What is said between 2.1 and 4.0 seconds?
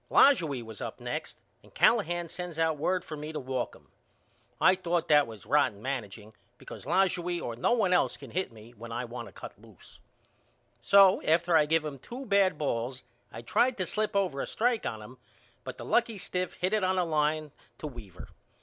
sends out word for me to walk him.